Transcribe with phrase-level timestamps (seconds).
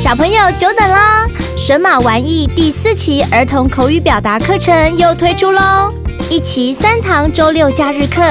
[0.00, 5.90] 小朋友久等了，神马玩意第四期儿童口语表达课程又推出喽！
[6.28, 8.22] 一期三堂周六假日课，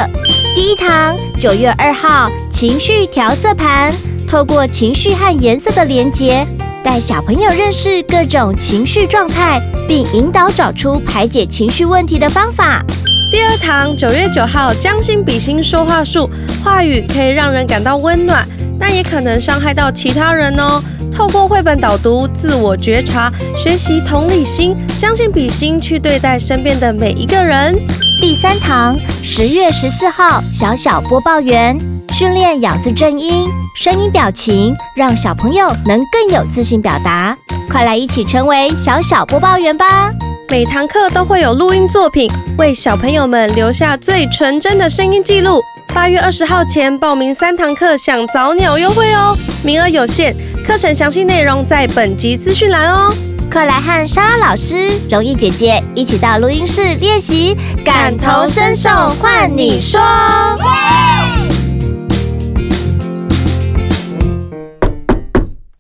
[0.56, 3.94] 第一堂九月二号情绪调色盘，
[4.28, 6.46] 透过情绪和颜色的连结，
[6.84, 12.84] 带小朋友认识各种情绪状态，并引导找出排解情绪问题的方法。
[13.32, 16.30] 第二堂九月九号将心比心说话术，
[16.64, 18.46] 话语可以让人感到温暖，
[18.82, 20.84] 但也可能伤害到其他人哦。
[21.14, 27.76] 透过绘本导读，自我觉察，学习同理心，将心比心去对待身边的每一个人。
[28.20, 31.78] 第三堂，十月十四号，小小播报员
[32.12, 37.38] 训练咬字正音、声音表情，让小朋友能更有自信表达。
[37.70, 40.12] 快来一起成为小小播报员吧！
[40.50, 45.62] 每堂课都会有录音作品，为小朋友们留下最纯真的声音记录。
[45.94, 50.34] 八月二十号前报名三堂课，享早鸟优惠哦，名额有限。
[50.66, 53.14] 课程详细内容在本集资讯栏哦。
[53.52, 58.90] 快来和莎拉老师、容易姐姐一起到录音室练习，感同身受，
[59.22, 60.00] 换你说。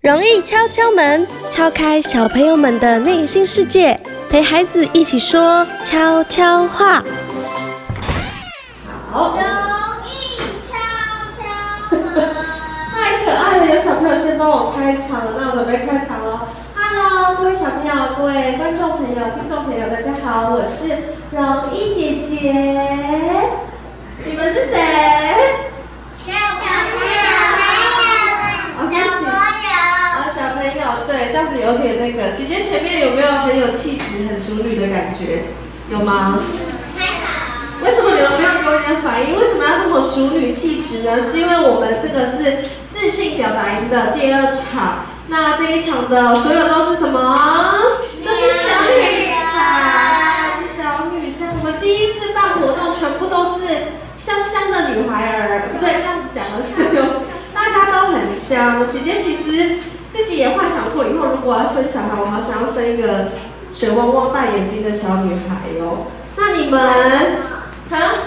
[0.01, 3.97] 容易敲敲门，敲开小朋友们的内心世界，
[4.29, 7.01] 陪孩子一起说悄悄话。
[9.09, 9.37] 好。
[13.83, 16.47] 小朋友先帮我开场，那我准备开场了。
[16.73, 22.51] Hello，各位小朋友、各位观众朋友、听众朋友，大家好，我是容易姐姐。
[24.25, 24.81] 你们是谁？
[26.17, 27.13] 小朋友，
[28.89, 29.69] 小朋友。
[29.69, 32.31] 啊，小朋友，对，这样子有点那个。
[32.31, 35.43] 姐姐前面有没有很有气质、很淑女的感觉？
[35.91, 36.39] 有吗？
[36.97, 37.85] 还好。
[37.85, 39.37] 为什么你们没有给我一点反应？
[39.37, 41.21] 为什么要这么淑女气质呢？
[41.21, 42.65] 是因为我们这个是。
[43.21, 47.37] 性表达营的第二场，那这一场的所有都是什么？
[48.25, 51.49] 都是小女孩，是小女生。
[51.59, 57.21] 我们第一次办活动，全部都是香香的女孩儿，对，这样子讲的就有，
[57.53, 58.89] 大家都很香。
[58.91, 59.77] 姐姐其实
[60.09, 63.33] 自己也幻想过，以后如果要生小孩，我好想要生一个
[63.71, 66.07] 水汪汪大眼睛的小女孩哟。
[66.37, 66.81] 那你们，
[67.91, 68.17] 啊？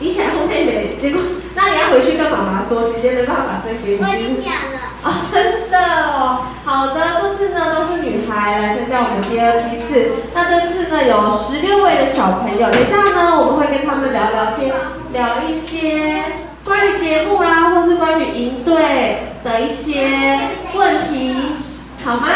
[0.00, 1.20] 你想要妹妹，结果。
[1.54, 4.02] 那你要回去跟妈妈说，姐姐没办法生给你。
[4.02, 4.78] 我已经讲了。
[5.02, 6.46] 啊、哦，真的哦。
[6.64, 10.12] 好的，这次呢都是女孩来参加我们第二批次。
[10.34, 14.72] 那这次呢有十六位的小朋友，等一下呢我们会跟他们聊聊天，
[15.12, 16.24] 聊一些
[16.64, 20.38] 关于节目啦，或是关于营队的一些
[20.74, 21.56] 问题，
[22.04, 22.28] 好吗？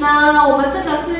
[0.00, 1.17] 那我们这个是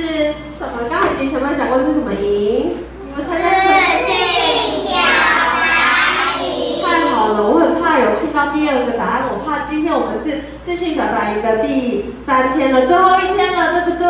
[0.78, 0.88] 什么？
[0.90, 2.76] 刚才已经前面讲过是什么营？
[3.02, 3.74] 你们参加什么？
[3.98, 6.46] 自信表达营。
[6.84, 14.06] 太好了，我很怕有听到第二个答案，我怕今天我们是自信表达营的第三天了，最后一天了，对不对？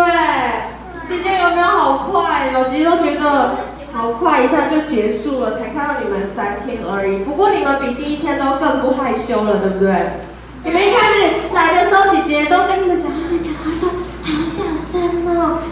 [1.08, 2.66] 时间有没有好快哦？
[2.68, 7.24] 其实都觉得好快，一下就结束了，才看到你们三天而已。
[7.24, 10.20] 不过你们比第一天都更不害羞了，对不对？
[10.64, 13.88] 你们一开始来的时候，姐姐都跟你们讲话，讲话都。
[14.28, 15.62] 好小声哦，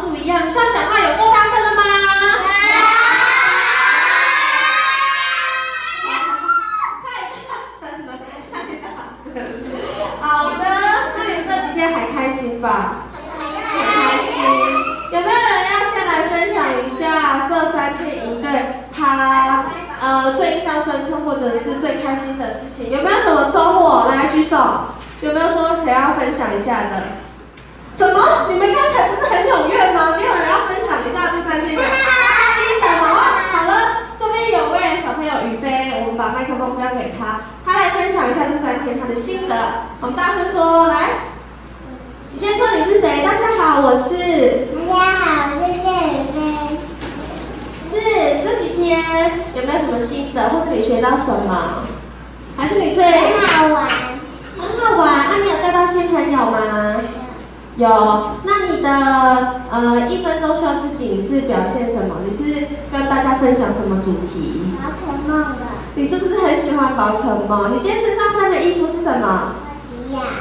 [0.00, 0.48] 不一样。
[0.48, 1.82] 你上讲话有够大声的吗？
[7.02, 7.06] 太
[7.46, 8.08] 大声了，
[8.52, 8.88] 太大
[9.22, 9.38] 声了。
[10.20, 10.24] 好
[10.58, 10.64] 的，
[11.16, 13.06] 那你们这几天还开心吧？
[13.26, 13.92] 很开
[14.24, 14.32] 心。
[15.12, 18.46] 有没有人要先来分享一下这三天营队
[18.96, 19.66] 他
[20.00, 22.90] 呃最印象深刻或者是最开心的事情？
[22.90, 24.08] 有没有什么收获？
[24.08, 24.56] 来举手。
[25.20, 27.20] 有没有说谁要分享一下的？
[27.92, 28.46] 什么？
[28.48, 30.16] 你们刚才不是很踊跃吗？
[30.16, 33.04] 没有人要分享一下这三天的心得吗？
[33.52, 33.72] 好了，
[34.18, 39.54] 这边有位小朋友宇飞，我们把麦克风交给他，他来分享一下这三天他的心得。
[40.00, 41.28] 我们大声说，来，
[42.32, 43.22] 你先说你是谁？
[43.22, 44.64] 大家好，我是。
[44.88, 46.38] 大家好，我是谢宇飞。
[47.90, 47.92] 是
[48.42, 49.04] 这几天
[49.54, 51.84] 有没有什么心得，或者你学到什么？
[52.56, 53.04] 还是你最？
[53.04, 53.86] 很好玩。
[54.58, 56.96] 很好玩，那、啊、你有交到新朋友吗？
[57.76, 57.88] 有，
[58.42, 62.16] 那你的呃一分钟秀自己你是表现什么？
[62.28, 64.64] 你是跟大家分享什么主题？
[64.82, 65.56] 宝可梦的。
[65.94, 67.76] 你是不是很喜欢宝可梦？
[67.76, 69.52] 你今天身上穿的衣服是什么？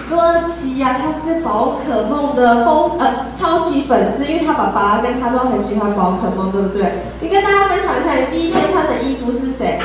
[0.10, 7.04] 多奇呀，他是宝可梦的风呃超级粉丝，因为他爸爸跟他都很喜欢宝可梦，对不对？
[7.22, 9.78] 你跟大家分享一下，你第一天穿的衣服是谁？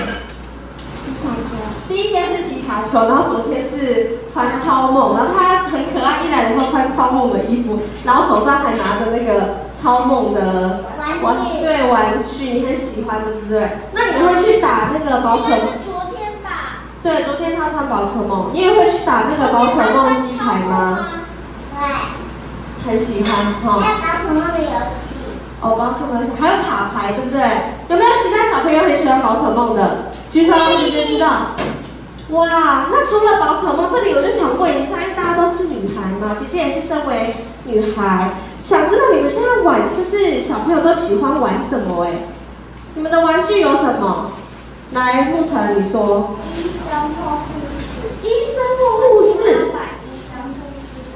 [1.88, 10.84] 第一天是皮卡丘，然后昨天是穿超梦，然后他很可爱，一来的时候穿超梦的衣服，然后手上还拿着那个超梦的
[11.22, 13.78] 玩具，对玩具，你很喜欢，对不对？
[13.92, 15.58] 那你会去打那个宝可梦？
[15.84, 16.84] 昨天吧。
[17.02, 21.06] 对，昨天他穿宝可梦，你也会去打那个宝可梦机台吗？
[21.76, 21.88] 对。
[22.86, 23.80] 很喜欢哈。
[23.80, 25.14] 还有宝可梦的游戏。
[25.60, 27.40] 哦，宝可梦还有卡牌，对不对？
[27.88, 30.12] 有没有其他小朋友很喜欢宝可梦的？
[30.34, 31.54] 举手，姐姐知道。
[32.30, 37.36] 哇，那除了宝可梦，这里我就想问一下，因为大家都是女孩嘛，姐姐也是身为
[37.66, 38.32] 女孩，
[38.64, 42.02] 想知道你们现在玩，就是小朋友都喜欢玩什么？
[42.02, 42.10] 哎，
[42.96, 44.32] 你们的玩具有什么？
[44.90, 46.34] 来，沐晨，你说。
[46.60, 46.90] 医生
[47.20, 47.70] 或护士。
[48.22, 49.70] 医生或护士。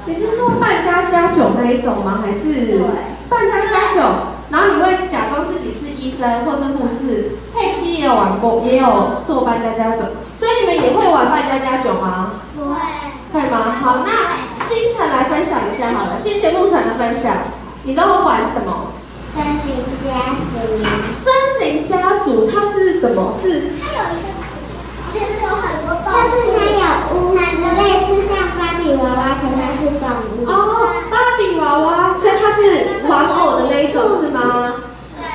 [0.05, 2.23] 你是说扮家家酒那一种吗？
[2.23, 2.79] 还是
[3.27, 4.01] 扮家家酒？
[4.49, 7.35] 然后你会假装自己是医生或是护士？
[7.53, 10.03] 佩西也有玩过，也有做扮家家酒。
[10.39, 12.31] 所以你们也会玩扮家家酒吗？
[12.55, 12.75] 不会。
[13.31, 13.75] 会吗？
[13.79, 17.35] 好，那星辰来分享一下好了，谢谢沐晨的分享。
[17.83, 18.93] 你都会玩什么？
[19.35, 20.57] 森林家族。
[21.23, 21.27] 森
[21.61, 23.33] 林家族，它是什么？
[23.43, 23.73] 是？
[23.79, 24.27] 它有一个，
[25.13, 26.15] 就是有很多动物。
[26.25, 26.81] 就是它有
[27.13, 30.49] 屋，类似像芭比娃娃，可是它是动物。
[30.49, 34.68] 哦，芭比娃娃，所以它是玩偶的那一种是吗？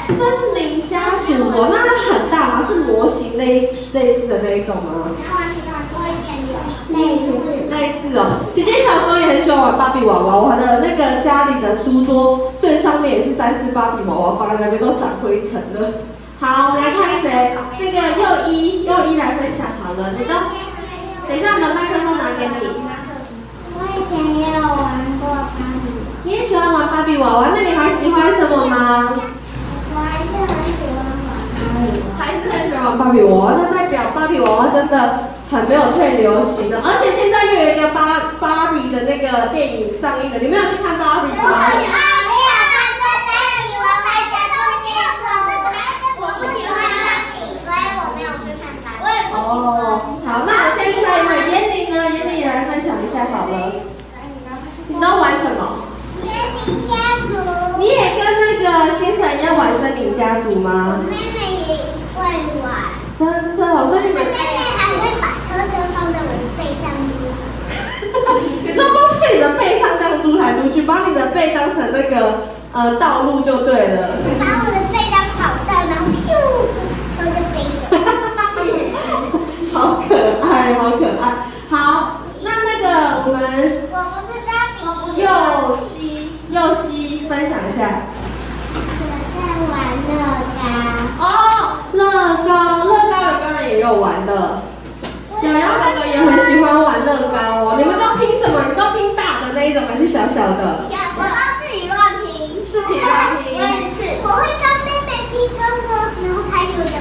[0.07, 2.65] 森林家族哦，那它很大吗？
[2.67, 5.11] 是模型类类似的那一种吗？
[6.91, 7.33] 类似。
[7.71, 16.07] 类似哦，姐姐小时候也很喜欢玩芭比娃娃，我的那个家里的书桌最上面也是三只芭比娃娃，放在那边都长灰尘了。
[16.39, 20.35] 好，我们来看谁，那个右一右一来分享好了，你的，
[21.27, 22.55] 等一下我们麦克风拿给你。
[23.77, 25.51] 我以前也有玩过芭
[25.83, 25.91] 比。
[26.23, 29.15] 你也喜欢玩芭比娃娃，那你还喜欢什么吗？
[32.25, 41.37] 还是很喜欢玩芭比娃娃，那代表芭比娃娃真的很没有退流行的，而且现在又有一个芭芭比的那个电影上映了，你们有去看芭比吗？
[41.37, 41.93] 没有，
[42.25, 43.85] 没有看芭比，我
[46.25, 49.05] 我不喜欢芭比，所以我没有去看芭比。
[49.37, 53.53] 哦，好，那我先看一下妍玲呢，严玲也来分享一下好了。
[54.89, 55.93] 你都玩什么？
[56.25, 56.27] 森
[56.65, 57.29] 林家族。
[57.79, 58.65] 你也跟那个
[58.97, 60.99] 星辰一样玩森林家族吗？
[61.05, 61.39] 妹妹
[61.69, 61.73] 也
[62.15, 62.19] 会
[62.63, 62.67] 玩。
[63.19, 63.21] 真
[63.57, 64.17] 的，所以你们。
[64.25, 64.37] 妹妹
[64.77, 67.11] 还会把车车放在我的背上撸。
[68.63, 74.13] 你说放在你的背上这样撸来撸去，把你的背当成那个呃道路就对了。
[74.23, 76.31] 是把我的背当跑道，然后咻，
[77.19, 77.55] 车就飞
[77.91, 77.99] 走。
[79.75, 80.15] 好可
[80.47, 81.25] 爱，好可爱。
[81.69, 82.87] 好，那那个
[83.27, 83.43] 我们。
[83.91, 84.49] 我不是芭
[84.79, 84.81] 比。
[85.21, 85.27] 又
[85.79, 87.83] 熙，又熙，分享一下。
[88.73, 89.37] 我在
[89.73, 89.75] 玩
[90.09, 90.13] 乐
[90.55, 90.63] 高。
[91.19, 91.27] 哦，
[91.93, 91.99] 乐
[92.47, 92.49] 高，
[92.85, 94.63] 乐高有个人也有玩的。
[95.43, 97.75] 瑶瑶哥哥也很喜欢玩乐高哦。
[97.77, 98.55] 你们都拼什么？
[98.63, 99.24] 你们都拼大
[99.65, 100.85] 的那一种，还是小小的？
[100.91, 101.17] 小的。
[101.17, 102.29] 我都自己乱拼。
[102.71, 103.57] 自己乱拼。
[104.23, 105.89] 我会帮妹妹拼车车，
[106.21, 106.93] 然后开球的。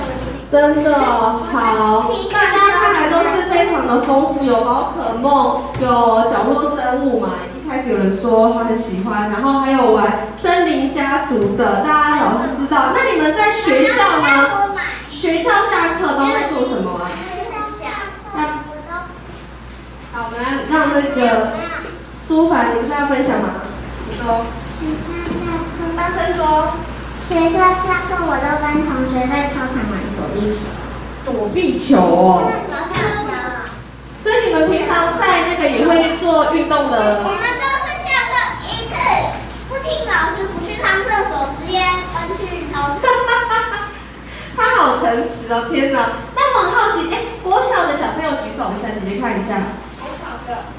[0.50, 7.30] 真的好，大家看来都是非常的丰富，有宝可梦，有角落生物嘛。
[7.58, 12.94] 一开始有人说他很喜欢，然后还有玩森林家族的，大家老师知道。
[12.96, 14.78] 那你们在学校呢？
[15.10, 17.12] 学校下课都在做什么啊？
[17.28, 17.90] 学校下
[18.32, 18.38] 课。
[20.14, 21.50] 好，我们来让那个
[22.26, 23.62] 舒凡，你不是要分享吗？
[24.08, 24.46] 你说。
[24.80, 25.12] 学校
[25.44, 25.44] 下
[25.76, 25.76] 课。
[25.96, 26.74] 大声说。
[27.28, 30.60] 学校下课，我都跟同学在操场玩躲避球。
[31.26, 32.52] 躲避球哦。
[34.22, 37.24] 所以你们平常在那个也会做运动的？
[37.24, 38.96] 我们都是下课一次
[39.68, 41.80] 不听老师，不去上厕所，直接
[42.16, 43.04] 奔去操场。
[44.56, 46.24] 他好诚实哦，天哪！
[46.36, 49.60] 那我很好奇，哎，国小的小朋友举手一下，姐姐看一下。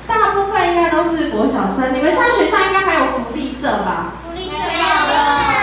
[0.07, 4.13] 大部分应该都是国小生，你们现在学校应该还有福利社吧？
[4.27, 5.54] 福利社没有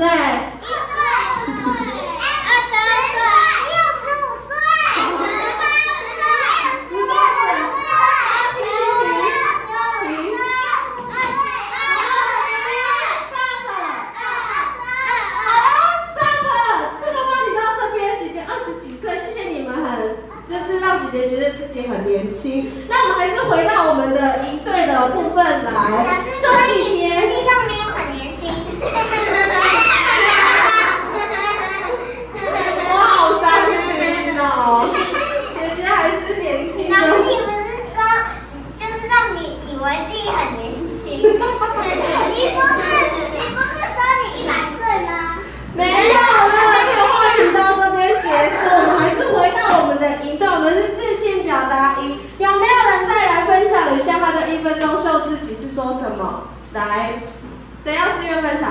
[0.00, 0.49] 对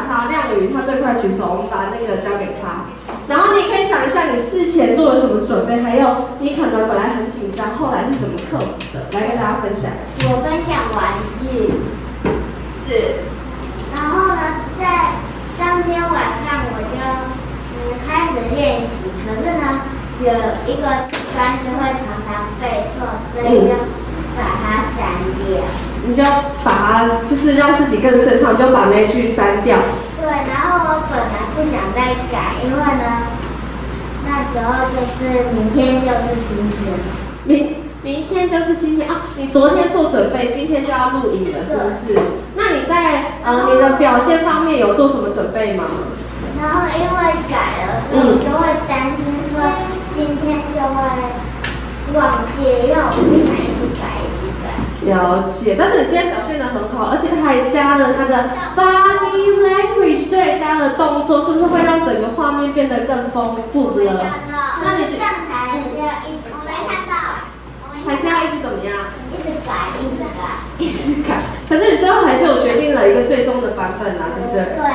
[0.07, 0.29] 他？
[0.29, 2.85] 亮宇他最快举手，我们把那个交给他。
[3.27, 9.05] 然后你可以讲一下你事前做了什么准备，还有你可能本来很紧张，后来是怎么克服的？
[9.11, 9.89] 来跟大家分享。
[10.25, 11.73] 我分享玩具，
[12.77, 13.21] 是。
[13.93, 14.41] 然后呢，
[14.79, 15.17] 在
[15.57, 16.13] 当天晚
[16.45, 16.97] 上我就
[17.73, 17.77] 嗯
[18.07, 19.81] 开始练习，可是呢，
[20.21, 20.29] 有
[20.71, 20.85] 一个
[21.35, 23.73] 单词会常常背错，所以就
[24.37, 24.97] 把它删
[25.45, 25.61] 掉。
[26.07, 26.23] 你就
[26.63, 29.77] 把它，就是让自己更顺畅，就把那句删掉。
[30.19, 33.03] 对，然后我本来不想再改，因为呢，
[34.25, 36.99] 那时候就是明天就是今天。
[37.45, 39.27] 明明天就是今天啊！
[39.35, 42.17] 你昨天做准备，今天就要录影了，是不是？
[42.55, 45.83] 那你在呃你的表现方面有做什么准备吗？
[46.61, 49.19] 然后因为改了，所以我就会担心
[49.51, 49.59] 说
[50.15, 50.95] 今天就会
[52.15, 53.48] 忘记，因为我不想一直改一直改。
[55.09, 64.21] 了解，但是你今天表现的很好，而且他还加了他的 body language，对，加了动作，是不是会让整个画面变得更丰富了？
[64.81, 67.49] 那你上台还是要一直，我没看到，
[68.05, 69.11] 还是要一直怎么样？
[69.33, 70.41] 一直改，一直改，
[70.77, 71.41] 一直改。
[71.67, 74.77] 可是你最后还是有决定了一个最终的版本啊，对不对？
[74.77, 74.85] 对。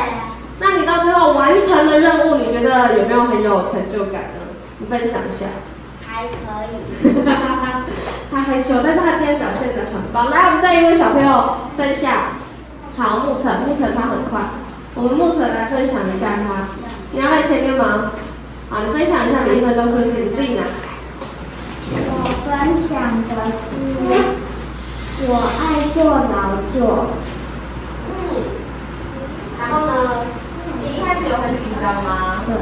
[0.61, 4.47] 那你到最后完成了任务，你觉得有没有很有成就感呢？
[4.79, 5.47] 你分享一下。
[6.15, 6.39] 还可
[6.71, 6.73] 以。
[8.31, 10.31] 他害羞，但是他今天表现的很棒。
[10.31, 12.13] 来，我们再一位小朋友分享。
[12.97, 14.41] 好，沐晨，沐晨他很快。
[14.95, 16.69] 我们沐晨来分享一下他。
[17.11, 18.13] 你要来前面吗？
[18.71, 20.63] 好，你分享一下每一分钟休息，你自己拿。
[21.91, 22.51] 我分
[22.89, 22.95] 享
[23.29, 23.31] 的
[25.19, 27.11] 是，我爱做劳作。
[28.07, 28.15] 嗯。
[29.59, 29.93] 然后呢？
[30.81, 32.43] 你一开始有很紧张吗？
[32.47, 32.55] 对。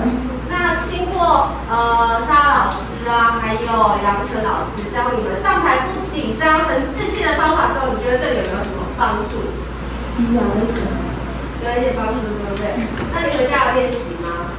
[0.51, 9.49] 那经过呃沙老师啊，还有杨晨老师教你们上台不紧张、很自信的方法之后，你觉得对你有没有什么帮助？
[10.21, 10.85] 有一点。
[11.65, 12.65] 有一点帮助，对不对？
[13.15, 14.53] 那你回家有练习吗？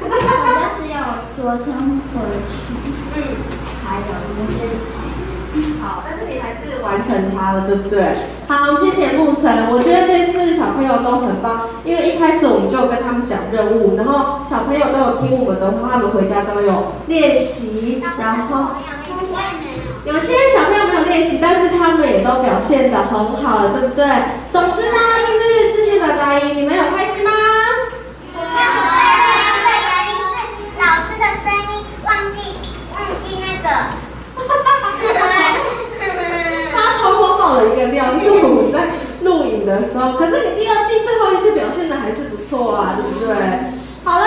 [0.00, 0.08] 我
[0.80, 1.04] 只有
[1.36, 1.68] 昨天
[2.08, 2.16] 回
[2.48, 2.56] 去。
[3.14, 3.16] 嗯。
[3.84, 4.48] 还有练
[4.80, 5.07] 习。
[5.80, 8.02] 好，但是你还是完成它了，对不对？
[8.48, 9.68] 好，谢谢沐晨。
[9.70, 18.76] 我觉得这次小朋友都很棒，因为一开始我们就跟他们讲任务，然后小朋友都有听我们的话，他们回家都有练习，然后
[20.04, 24.06] 有些小朋友没有练习，但是他们也都表现得很好了，对不对？
[24.50, 27.30] 总之呢，就是自信表达营，你们有开心吗？
[37.58, 38.86] 了一个料，就是我们在
[39.22, 43.34] 录影的时候，可是你第二、第最后一次表现的还是不错啊，对不对？
[44.04, 44.26] 好了，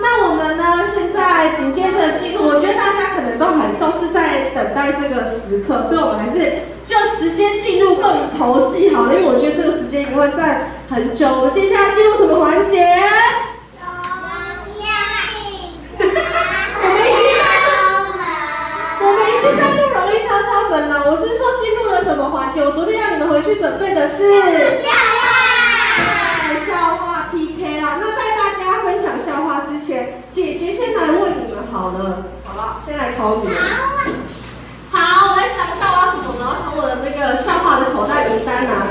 [0.00, 0.84] 那我们呢？
[0.94, 11.28] 现在紧接着进入，我觉得大家可能都很都是在等待这个时刻，所以我们还是就直接进入重头戏好了，因为我觉得这个时间也会在很久。
[11.28, 12.86] 我接下来进入什么环节？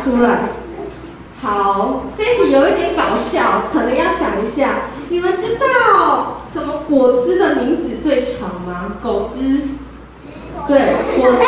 [0.04, 0.50] 出来。
[1.42, 4.90] 好，这题有一点搞笑，可能要想一下。
[5.10, 8.94] 你们知道什么果汁的名字最长吗？
[9.02, 9.62] 果汁。
[10.68, 10.78] 对，
[11.18, 11.44] 果汁。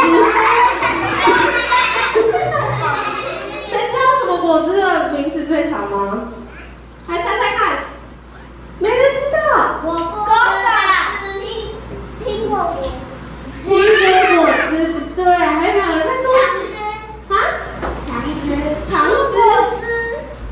[3.69, 6.29] 谁知道什么果汁的名字最长吗？
[7.07, 7.77] 来猜猜看，
[8.79, 9.37] 没人知道。
[9.83, 10.25] 我果
[11.29, 11.35] 汁，
[12.25, 12.91] 苹果果。
[13.67, 13.69] 苹
[14.35, 16.27] 果果汁不对，还有没有人在多
[17.29, 17.37] 啊？
[18.07, 18.45] 橙汁。
[18.89, 18.91] 橙
[19.69, 19.81] 汁。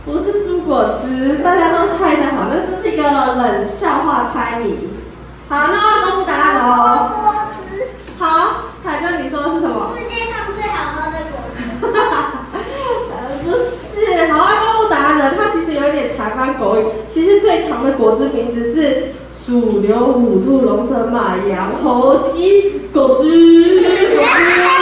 [0.03, 4.87] 不是蔬果汁，大家都猜得好，那这是一个冷笑话猜谜。
[5.49, 7.11] 好，那我公布答案喽。
[8.17, 8.23] 好，
[8.81, 9.91] 彩珍，你说的是什么？
[9.93, 11.59] 世界上最好喝的果汁。
[13.43, 15.33] 不是，好，要公布答案了。
[15.35, 16.85] 它其实有一点台湾口语。
[17.13, 23.81] 其实最长的果汁名字是鼠、牛、虎、兔、龙、蛇、马、羊、猴、鸡果汁。
[23.81, 24.15] 果汁。
[24.15, 24.80] 果汁。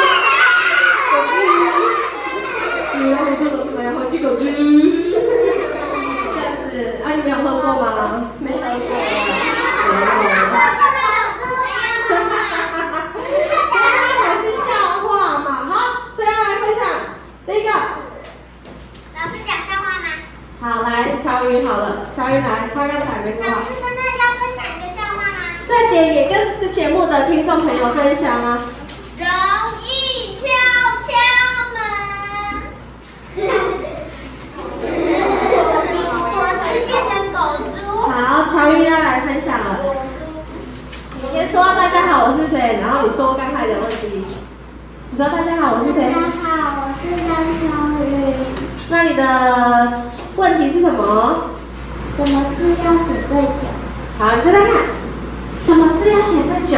[21.66, 23.62] 好了乔云来大家打个电话。
[23.68, 25.58] 是跟大家分享一个笑话吗？
[25.68, 28.60] 这节也跟这节目的听众朋友分享吗？
[29.18, 29.26] 容
[29.84, 30.46] 易敲
[31.08, 31.10] 敲
[31.74, 31.78] 门。
[36.36, 37.38] 我是变成狗
[37.74, 37.78] 猪。
[38.12, 38.14] 好
[38.46, 39.66] 乔云要来分享了。
[41.22, 44.24] 我先说大家好我是谁然后你说刚才的问题。
[45.12, 45.98] 你说大家好我是谁？
[46.14, 46.22] 大家
[46.62, 47.28] 好我是张
[47.60, 47.66] 小
[48.06, 48.08] 雨。
[48.92, 49.22] 那你的
[50.50, 51.52] 问题是什么？
[52.18, 53.70] 什么字要写最久？
[54.18, 54.72] 好，你再来看，
[55.64, 56.78] 什么字要写最久？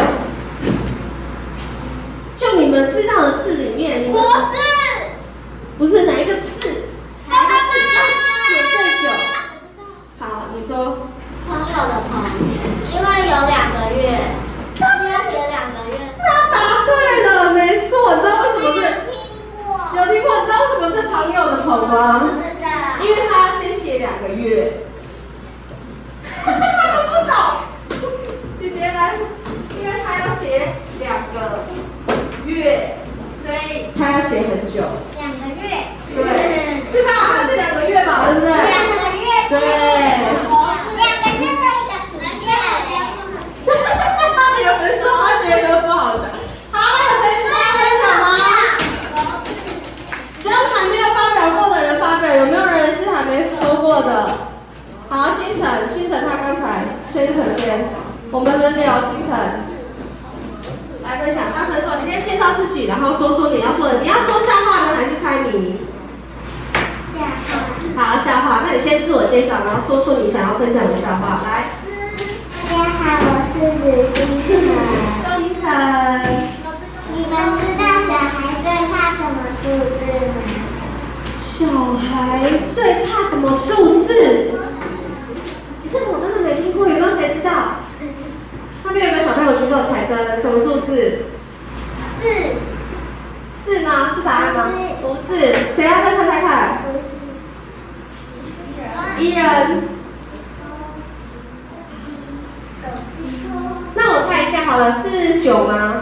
[105.52, 106.01] 有吗？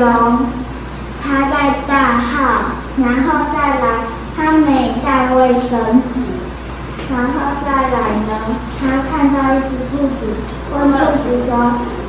[0.00, 0.46] 熊
[1.22, 2.32] 他在大号
[2.96, 3.84] 然后再来
[4.34, 6.16] 他没带卫生纸
[7.12, 7.32] 然后
[7.62, 10.20] 再来呢他看到一只兔子
[10.72, 11.50] 问兔子说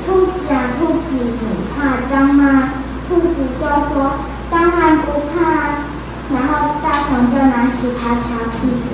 [0.05, 2.69] 兔子啊兔子你怕脏吗？
[3.09, 4.13] 兔子就说
[4.49, 5.91] 当然不怕。
[6.33, 8.21] 然后大熊就拿起它擦
[8.53, 8.90] 屁股。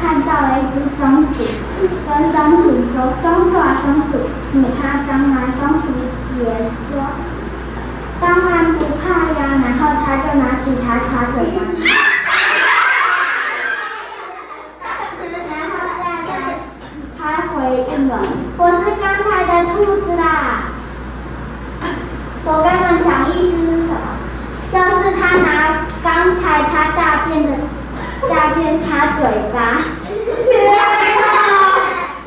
[0.00, 1.34] 看到了一只松鼠，
[2.08, 4.10] 跟松鼠说：“松鼠啊，松鼠，
[4.52, 5.84] 你怕脏来？”松鼠
[6.38, 6.44] 也
[6.88, 6.90] 说
[8.20, 9.04] ：“当然不怕
[9.38, 11.56] 呀。”然后他就拿起他擦嘴的，
[15.48, 16.34] 然后再来，
[17.18, 17.56] 他回
[17.92, 18.10] 应了
[18.58, 20.24] ：“我是刚才的兔子啦。”
[22.44, 23.94] 我刚刚讲意思是什么？
[24.72, 25.46] 就是他拿
[26.02, 27.48] 刚才他大便的。
[28.28, 29.80] 大便擦嘴巴，
[30.50, 30.78] 天啊！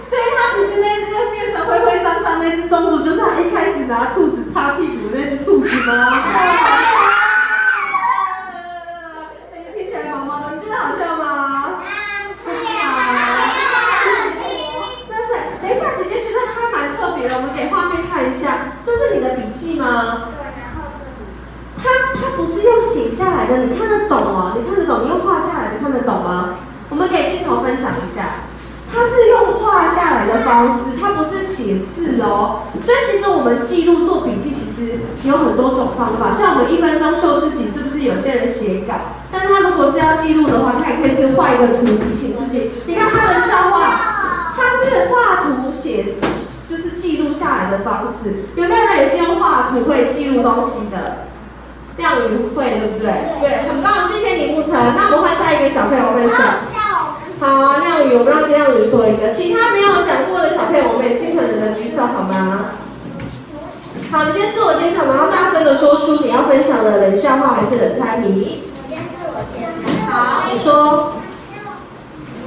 [0.03, 6.19] 所以他其实那只变成灰灰脏脏那只松鼠，就是他一开始拿兔子擦屁股那只兔子吗？
[23.47, 24.53] 你看得懂哦？
[24.58, 25.05] 你看得懂？
[25.05, 26.55] 你用画下来的看得懂吗？
[26.89, 28.45] 我们可以镜头分享一下，
[28.91, 32.63] 他是用画下来的方式，他不是写字哦。
[32.84, 36.31] 所以其实我们记录做笔记，其实有很多种方法。
[36.31, 38.93] 像我们一分钟秀自己，是不是有些人写稿？
[39.31, 42.71] 但他如果是要记录的话，他也可以是画一个图提醒自己。
[42.86, 46.15] 你看他的笑话，他是画图写，
[46.69, 48.45] 就是记录下来的方式。
[48.55, 51.27] 有没有人也是用画图会记录东西的？
[51.97, 53.08] 亮宇会对不对？
[53.39, 54.71] 对，很棒，谢谢你牧尘。
[54.95, 56.39] 那我们换下一个小朋友分享。
[57.39, 62.79] 好，亮宇，我们让亮宇说一个，其他没有讲过的小朋友，我们也尽可能的举手好吗？
[64.12, 68.63] 好，你先自我介绍，然后大声的说出你要分享的冷笑话还是冷猜谜。
[68.88, 70.12] 我先自我介绍。
[70.12, 71.13] 好，你说。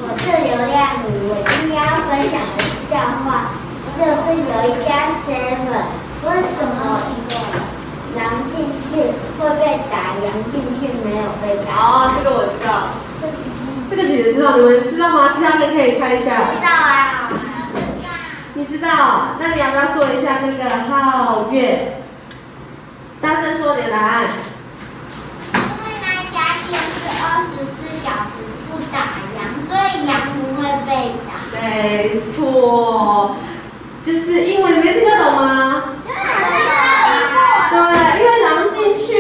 [0.00, 2.96] 我是刘亮宇，我今天要分享的笑
[3.28, 3.52] 话
[3.98, 4.88] 就是有一家
[5.28, 5.84] seven，
[6.24, 7.04] 为什么
[8.16, 9.61] 狼进去会被
[9.92, 11.68] 打，羊进去没有被打？
[11.88, 12.92] 哦，这个我知道。
[13.88, 15.31] 这个姐姐知道，你们知道吗？
[15.35, 16.53] 其他人可以猜一下。
[16.53, 17.33] 知道啊。
[18.53, 19.37] 你知道？
[19.40, 22.03] 那你要不要说一下那个皓月？
[23.22, 24.24] 大声说你的答案。
[25.55, 28.37] 因为那家店是二十四小时
[28.68, 31.48] 不打烊，所以羊不会被打。
[31.59, 33.37] 没错，
[34.05, 35.85] 就是因为没听得懂吗？
[37.70, 37.77] 对，
[38.20, 39.11] 因为狼进去，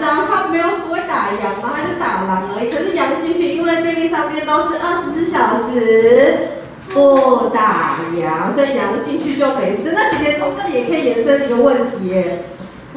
[0.00, 2.72] 狼它没有不会打烊嘛，它就打狼而已。
[2.72, 6.58] 可是羊进去，因为便利商店都是二十四小时。
[6.92, 9.92] 不打烊，所以羊进去就没事。
[9.96, 12.44] 那姐姐从这里也可以延伸一个问题耶，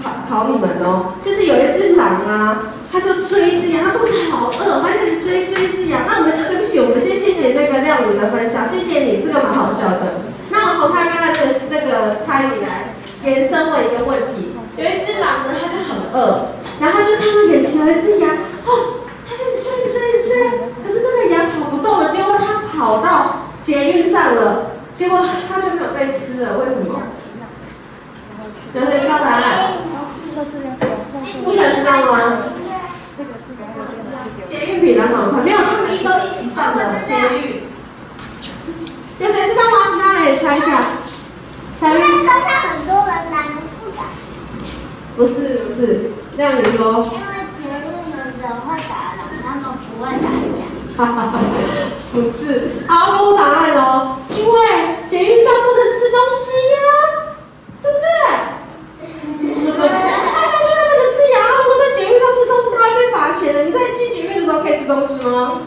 [0.04, 6.02] 考考你们哦，就是有一只狼啊，它就追一只羊，它肚子好饿，它一直追追一只羊。
[6.06, 10.20] 那我们对不起，我们先谢谢那个亮宇的分享，谢谢你，这个蛮好笑的。
[10.50, 12.92] 那我从他刚刚的那个猜谜来
[13.24, 18.30] 延伸问一个问题，有一只狼呢，它就很饿，然后就看到眼前有一只羊，
[18.66, 18.70] 哦，
[19.28, 20.34] 它一直追，一直追，一直追，
[20.84, 23.42] 可是那个羊跑不动了，结果它跑到。
[23.66, 27.02] 捷运上了，结果它就没有被吃了，为什么？
[28.76, 29.74] 有谁知道答案？
[31.44, 32.44] 不想知道吗？
[34.48, 35.42] 捷运比哪种快？
[35.42, 37.64] 没有，他们一都一起上的捷运。
[39.18, 39.78] 有谁知道吗？
[39.96, 40.68] 其他人也猜一下。
[41.82, 42.02] 小云。
[42.22, 43.42] 车上很多人，难
[43.84, 44.06] 不敢。
[45.18, 47.06] 不是不是，亮宇说。
[47.12, 50.66] 因为捷运的人会打人，他们不会打架。
[50.98, 51.34] 哈哈哈，
[52.14, 54.16] 不是，好，公布答案喽。
[54.30, 54.60] 因为
[55.08, 56.78] 捷运上不能吃东西呀、
[57.84, 58.08] 对不对？
[59.02, 59.84] 对对对？
[59.90, 63.58] 他上去他不能吃羊，如果在捷运上吃东西，他会被罚钱的。
[63.64, 65.60] 你在进捷运的时候可以吃东西吗？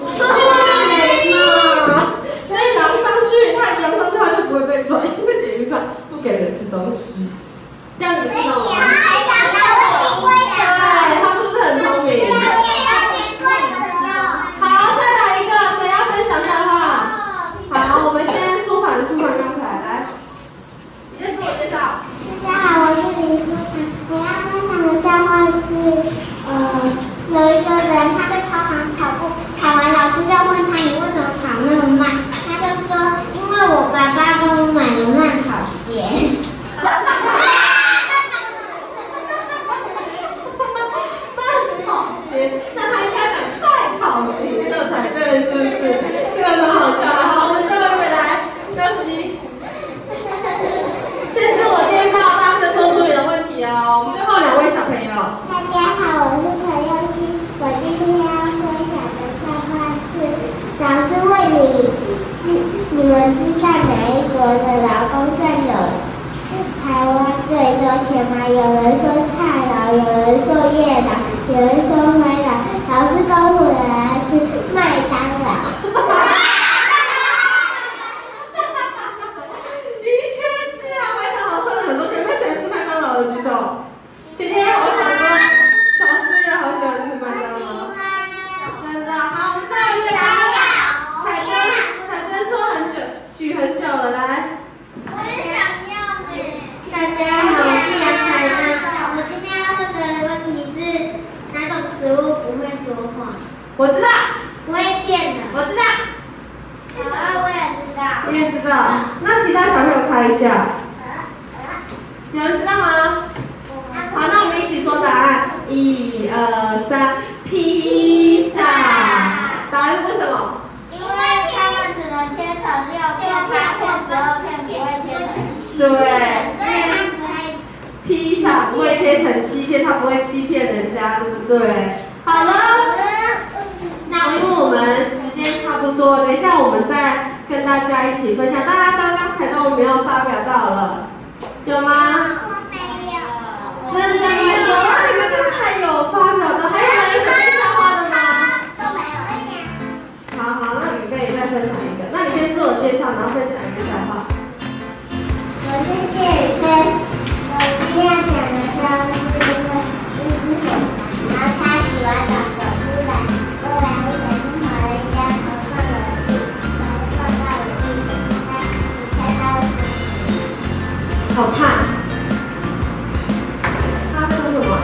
[139.98, 140.37] 我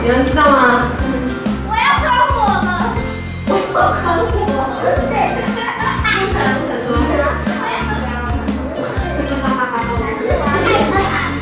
[0.05, 0.85] 你们知道吗？
[1.65, 2.93] 我要喷火了！
[3.49, 4.77] 我要喷火了！
[4.77, 5.57] 不是，不，不是，
[6.85, 6.93] 不。
[6.93, 7.49] 我要喷！
[9.41, 10.13] 哈哈哈哈哈哈！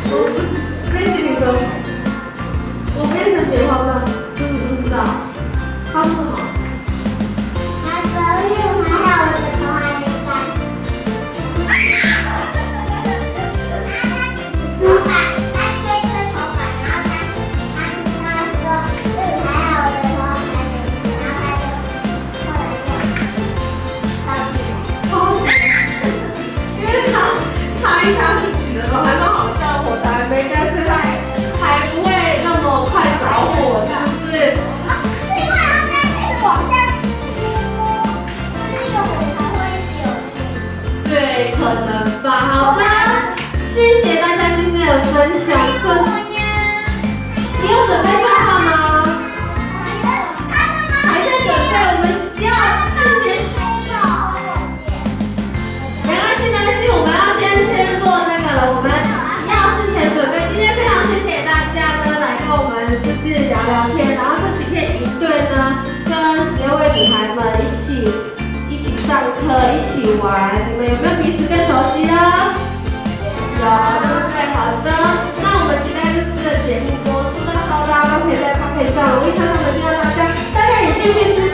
[0.08, 0.48] 我了！
[0.94, 1.44] 谢谢你说，
[2.96, 4.00] 我变成棉花棒，
[4.38, 4.96] 你不知道，
[5.92, 6.32] 他说什么？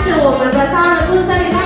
[0.03, 1.58] 是我们的三二路三零。